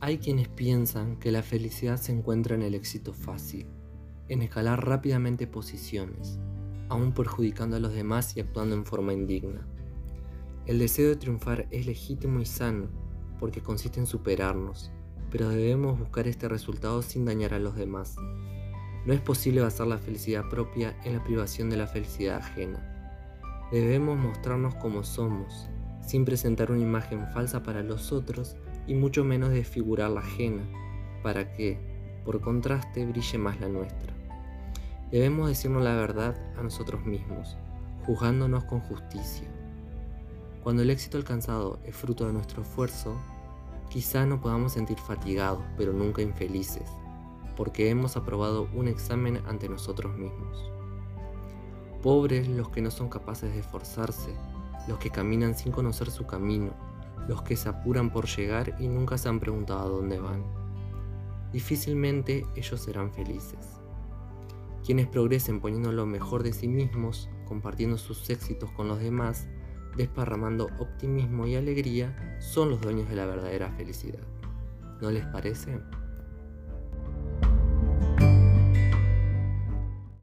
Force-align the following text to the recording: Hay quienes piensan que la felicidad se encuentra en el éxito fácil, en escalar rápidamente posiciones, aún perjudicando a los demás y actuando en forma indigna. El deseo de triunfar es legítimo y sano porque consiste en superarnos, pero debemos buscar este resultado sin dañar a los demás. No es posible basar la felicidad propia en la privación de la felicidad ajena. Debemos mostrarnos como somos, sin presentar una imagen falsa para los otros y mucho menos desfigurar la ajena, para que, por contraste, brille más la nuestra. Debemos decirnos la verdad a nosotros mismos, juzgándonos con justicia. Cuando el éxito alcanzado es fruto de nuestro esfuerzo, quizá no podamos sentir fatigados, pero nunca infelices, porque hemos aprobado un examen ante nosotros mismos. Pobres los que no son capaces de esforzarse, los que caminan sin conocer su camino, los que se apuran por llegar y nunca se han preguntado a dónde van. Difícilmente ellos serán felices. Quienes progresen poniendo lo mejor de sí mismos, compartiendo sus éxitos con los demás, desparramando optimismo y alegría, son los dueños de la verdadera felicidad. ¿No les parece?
Hay 0.00 0.18
quienes 0.18 0.48
piensan 0.48 1.16
que 1.16 1.30
la 1.30 1.42
felicidad 1.42 1.98
se 1.98 2.12
encuentra 2.12 2.54
en 2.54 2.62
el 2.62 2.74
éxito 2.74 3.12
fácil, 3.12 3.66
en 4.28 4.40
escalar 4.40 4.86
rápidamente 4.86 5.46
posiciones, 5.46 6.38
aún 6.88 7.12
perjudicando 7.12 7.76
a 7.76 7.80
los 7.80 7.92
demás 7.92 8.34
y 8.34 8.40
actuando 8.40 8.74
en 8.74 8.86
forma 8.86 9.12
indigna. 9.12 9.66
El 10.64 10.78
deseo 10.78 11.08
de 11.08 11.16
triunfar 11.16 11.66
es 11.70 11.84
legítimo 11.84 12.40
y 12.40 12.46
sano 12.46 12.88
porque 13.38 13.60
consiste 13.60 14.00
en 14.00 14.06
superarnos, 14.06 14.90
pero 15.30 15.48
debemos 15.48 15.98
buscar 15.98 16.26
este 16.26 16.48
resultado 16.48 17.02
sin 17.02 17.24
dañar 17.24 17.52
a 17.52 17.58
los 17.58 17.74
demás. 17.74 18.16
No 19.04 19.12
es 19.12 19.20
posible 19.20 19.60
basar 19.60 19.86
la 19.86 19.98
felicidad 19.98 20.48
propia 20.48 20.96
en 21.04 21.14
la 21.14 21.24
privación 21.24 21.70
de 21.70 21.76
la 21.76 21.86
felicidad 21.86 22.38
ajena. 22.38 22.82
Debemos 23.70 24.18
mostrarnos 24.18 24.74
como 24.76 25.04
somos, 25.04 25.68
sin 26.08 26.24
presentar 26.24 26.72
una 26.72 26.80
imagen 26.80 27.26
falsa 27.34 27.62
para 27.62 27.82
los 27.82 28.12
otros 28.12 28.56
y 28.86 28.94
mucho 28.94 29.24
menos 29.24 29.50
desfigurar 29.50 30.10
la 30.10 30.20
ajena, 30.20 30.62
para 31.22 31.52
que, 31.52 31.78
por 32.24 32.40
contraste, 32.40 33.04
brille 33.04 33.36
más 33.36 33.60
la 33.60 33.68
nuestra. 33.68 34.14
Debemos 35.10 35.48
decirnos 35.48 35.82
la 35.82 35.94
verdad 35.94 36.34
a 36.58 36.62
nosotros 36.62 37.04
mismos, 37.04 37.58
juzgándonos 38.06 38.64
con 38.64 38.80
justicia. 38.80 39.46
Cuando 40.62 40.80
el 40.80 40.88
éxito 40.88 41.18
alcanzado 41.18 41.78
es 41.84 41.94
fruto 41.94 42.26
de 42.26 42.32
nuestro 42.32 42.62
esfuerzo, 42.62 43.14
quizá 43.90 44.24
no 44.24 44.40
podamos 44.40 44.72
sentir 44.72 44.96
fatigados, 44.96 45.62
pero 45.76 45.92
nunca 45.92 46.22
infelices, 46.22 46.88
porque 47.54 47.90
hemos 47.90 48.16
aprobado 48.16 48.66
un 48.74 48.88
examen 48.88 49.42
ante 49.46 49.68
nosotros 49.68 50.16
mismos. 50.16 50.72
Pobres 52.02 52.48
los 52.48 52.70
que 52.70 52.80
no 52.80 52.90
son 52.90 53.10
capaces 53.10 53.52
de 53.52 53.60
esforzarse, 53.60 54.32
los 54.88 54.98
que 54.98 55.10
caminan 55.10 55.54
sin 55.54 55.70
conocer 55.70 56.10
su 56.10 56.26
camino, 56.26 56.72
los 57.28 57.42
que 57.42 57.56
se 57.56 57.68
apuran 57.68 58.10
por 58.10 58.26
llegar 58.26 58.74
y 58.80 58.88
nunca 58.88 59.18
se 59.18 59.28
han 59.28 59.38
preguntado 59.38 59.80
a 59.80 59.88
dónde 59.88 60.18
van. 60.18 60.42
Difícilmente 61.52 62.46
ellos 62.56 62.80
serán 62.80 63.12
felices. 63.12 63.78
Quienes 64.84 65.06
progresen 65.06 65.60
poniendo 65.60 65.92
lo 65.92 66.06
mejor 66.06 66.42
de 66.42 66.52
sí 66.52 66.66
mismos, 66.68 67.28
compartiendo 67.46 67.98
sus 67.98 68.28
éxitos 68.30 68.70
con 68.72 68.88
los 68.88 68.98
demás, 68.98 69.46
desparramando 69.96 70.68
optimismo 70.78 71.46
y 71.46 71.56
alegría, 71.56 72.38
son 72.40 72.70
los 72.70 72.80
dueños 72.80 73.08
de 73.08 73.16
la 73.16 73.26
verdadera 73.26 73.70
felicidad. 73.72 74.22
¿No 75.00 75.10
les 75.10 75.26
parece? 75.26 75.78